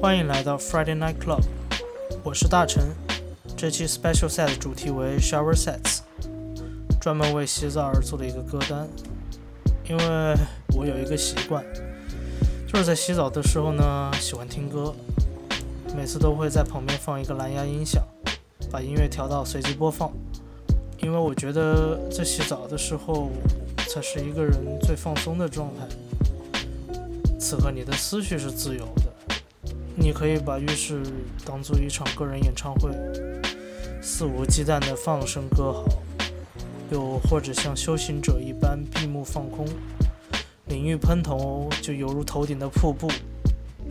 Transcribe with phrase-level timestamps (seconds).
[0.00, 1.42] 欢迎来到 Friday Night Club，
[2.24, 2.82] 我是大陈。
[3.56, 6.00] 这期 Special Set 主题为 Shower Sets，
[7.00, 8.88] 专门为洗澡而做的一个歌单。
[9.88, 10.34] 因为
[10.76, 11.64] 我有一个习惯，
[12.66, 14.92] 就是在洗澡的时候呢，喜欢听歌，
[15.96, 18.02] 每次都会在旁边放一个蓝牙音响，
[18.70, 20.12] 把音乐调到随机播放。
[21.02, 23.30] 因为我觉得在洗澡的时候，
[23.88, 25.86] 才是一个人最放松的状态。
[27.38, 29.12] 此刻你的思绪是自由的。
[29.96, 31.02] 你可以把浴室
[31.44, 32.90] 当做一场个人演唱会，
[34.00, 35.84] 肆无忌惮地放声歌嚎；
[36.90, 39.66] 又或者像修行者一般闭目放空，
[40.68, 43.10] 淋浴喷头就犹如头顶的瀑布，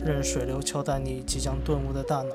[0.04, 2.34] 任水流敲打你即将顿悟的大脑，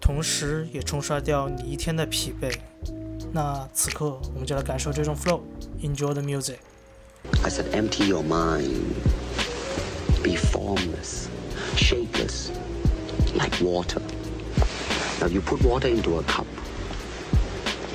[0.00, 2.50] 同时也冲刷掉你一天的疲惫。
[3.31, 8.93] 那此刻，我们就来感受这种 flow，enjoy the music。I said empty your mind,
[10.23, 11.27] be formless.
[11.77, 12.51] shapeless,
[13.35, 14.01] like water.
[15.21, 16.47] Now you put water into a cup,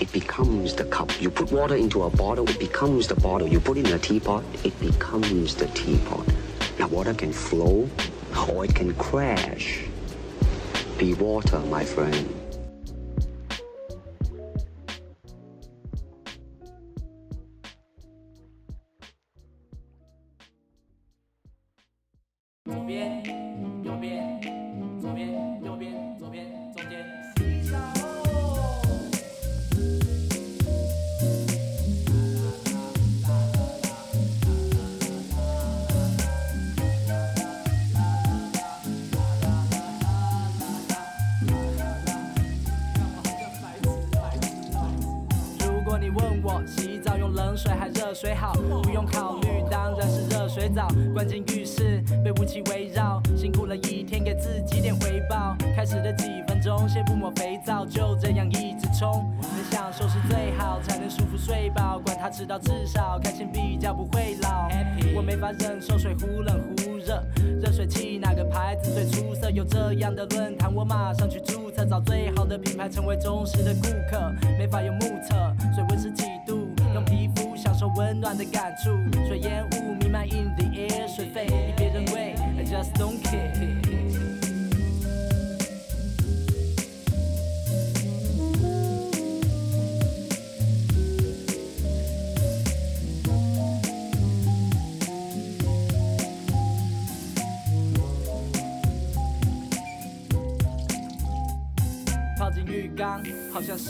[0.01, 1.11] it becomes the cup.
[1.21, 3.49] You put water into a bottle, it becomes the bottle.
[3.49, 6.27] You put it in a teapot, it becomes the teapot.
[6.79, 7.89] Now water can flow
[8.49, 9.85] or it can crash.
[10.99, 12.36] Be water, my friend.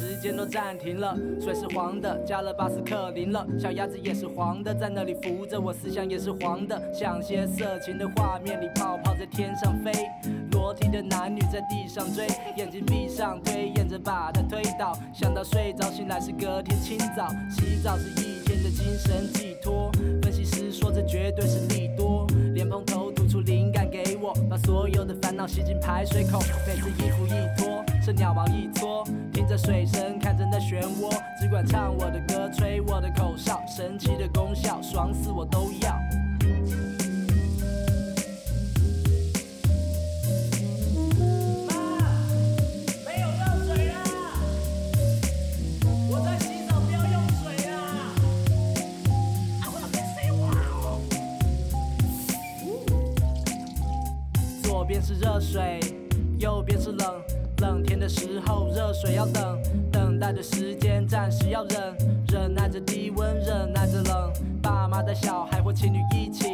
[0.07, 9.91] 时间都暂停了，水是黄的，加了巴斯克林了，小鸭子也是黄的，在那里浮着，我思想也是黄的，想些色情的画面里，泡泡在天上飞，
[10.51, 12.25] 裸体的男女在地上追，
[12.55, 19.91] 眼睛闭上，推演着把它推倒，想到睡着醒来是隔天清早，洗澡是一天的精神寄托，
[20.21, 27.83] 分析师说这绝对是利多，莲蓬头吐出灵感给我，把所有的烦恼吸进排水口，每次衣服一脱。
[28.07, 35.91] 是鸟毛一撮，听着水声，看着那漩涡，只管唱我的歌，吹我的口哨，神奇的功效，爽死我都要。
[41.67, 41.75] 妈，
[43.05, 43.99] 没有热水了，
[46.09, 47.75] 我在洗澡，不要用水啊！
[49.59, 50.47] 啊，我要开水，哇
[50.81, 51.03] 哦
[54.63, 55.81] 左边是热水，
[56.39, 57.21] 右边是冷。
[57.61, 59.59] 冷天的时候，热水要等，
[59.91, 61.97] 等待的时间暂时要忍，
[62.27, 64.31] 忍耐着低温，忍耐着冷。
[64.61, 66.45] 爸妈带小孩或情侣一起，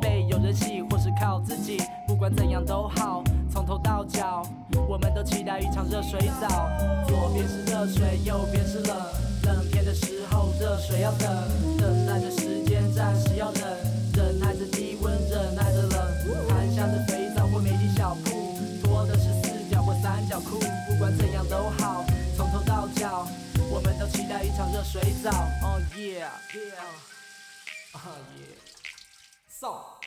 [0.00, 4.42] 被有人洗或是靠自己，不管怎样都好，从头到脚，
[4.88, 6.68] 我们都期待一场热水澡。
[7.06, 8.96] 左边是热水，右边是冷，
[9.44, 11.28] 冷天的时候，热水要等，
[11.78, 13.69] 等待的时间暂时要忍，忍
[24.80, 25.30] 待一场热水澡。
[25.62, 26.72] Oh yeah, yeah,
[27.92, 28.00] oh
[28.36, 28.56] yeah,
[29.48, 30.00] so.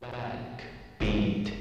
[0.00, 0.62] Black
[1.00, 1.57] bead.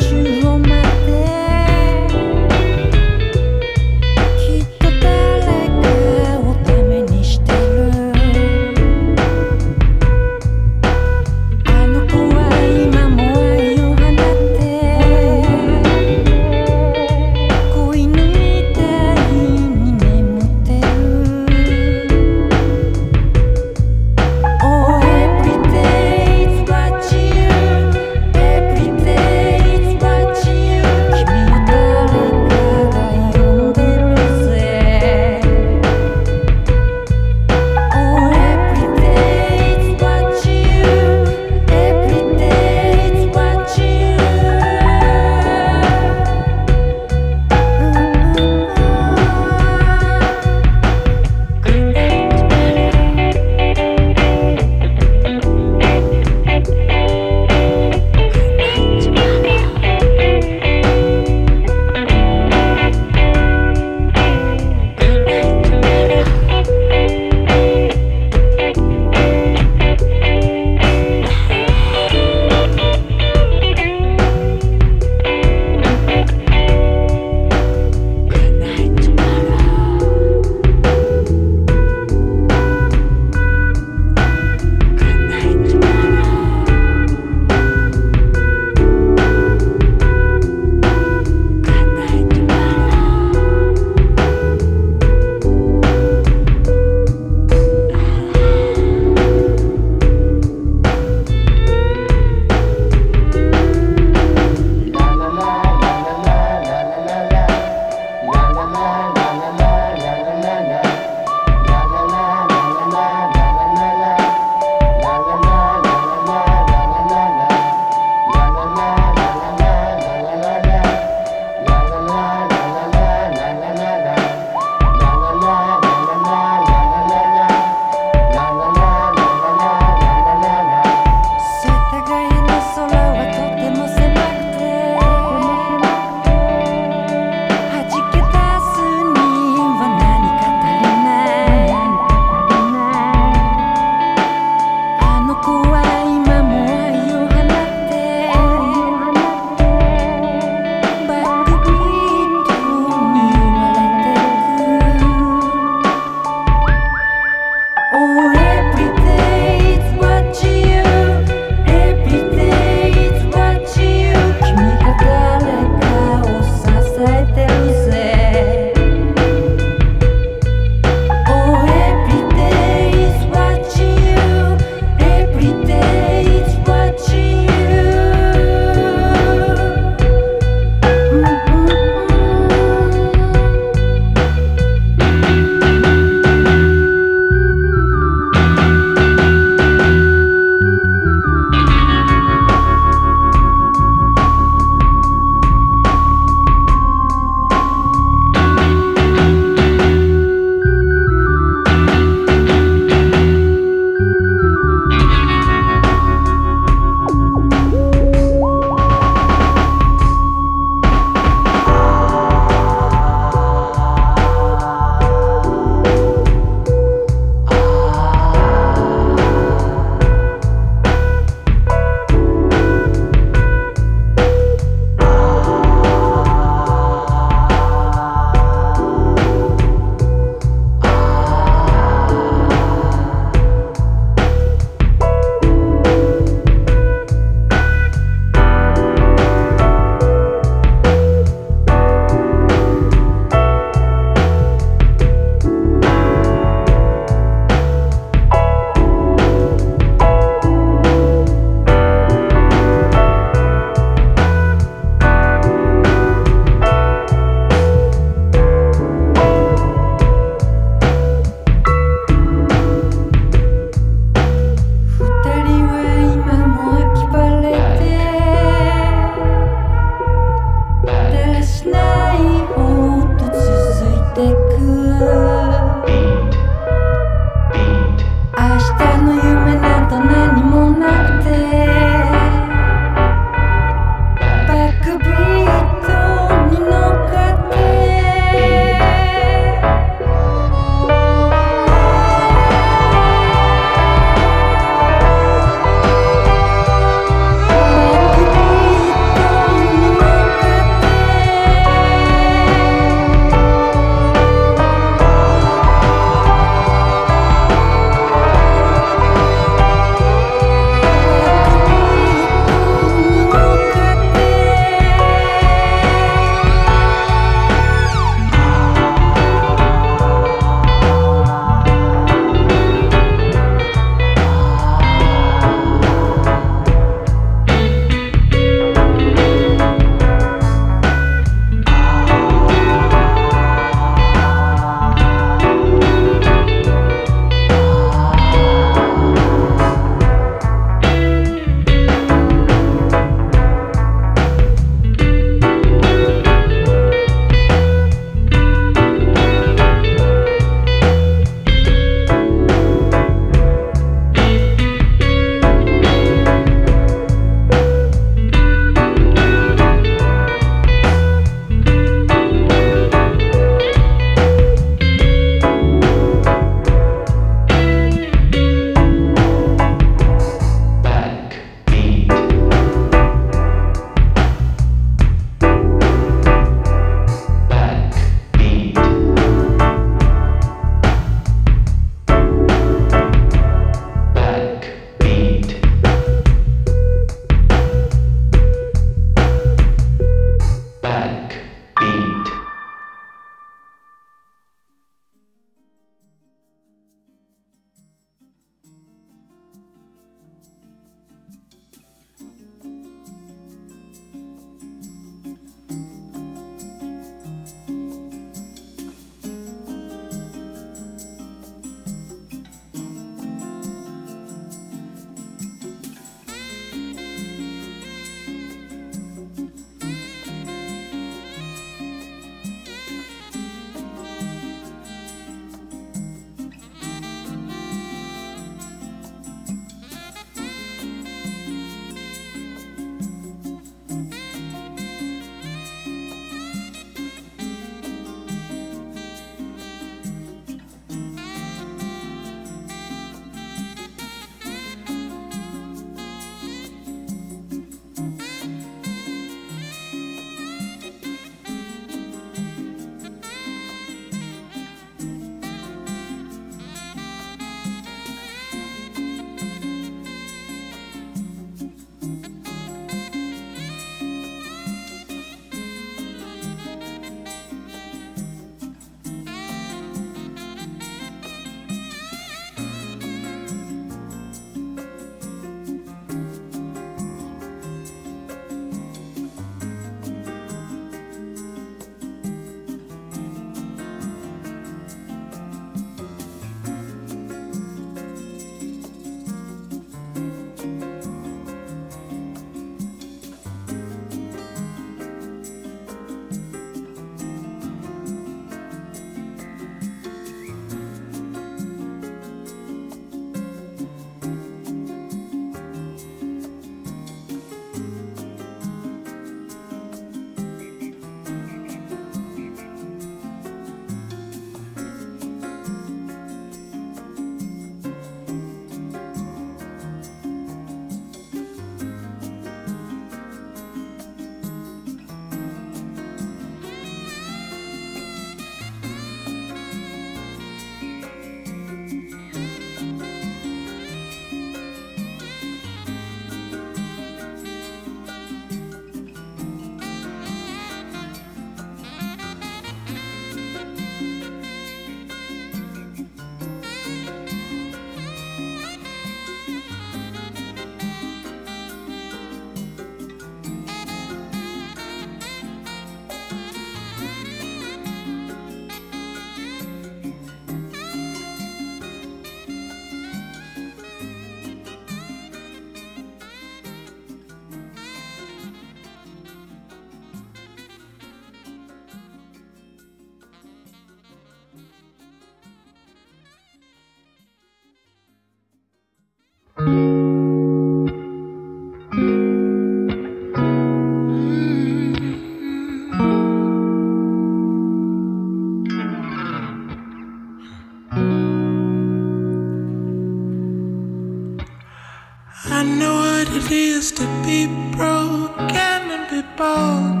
[595.48, 600.00] I know what it is to be broke and be bold.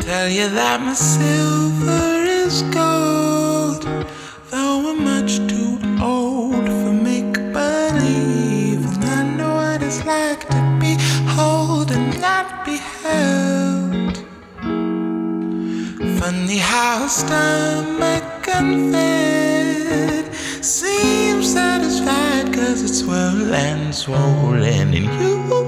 [0.00, 3.82] Tell you that my silver is gold,
[4.50, 8.86] though I'm much too old for make believe.
[8.86, 10.96] And I know what it's like to be
[11.26, 14.16] whole and not be held.
[16.20, 18.17] Funny how stomach
[20.62, 25.67] seems satisfied cause it's and swollen and you